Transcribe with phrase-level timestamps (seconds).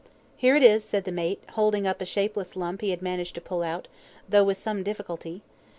[0.35, 3.39] "Here it is," said the mate, holding up a shapeless lump he had managed to
[3.41, 3.87] pull out,
[4.27, 5.43] though with some difficulty.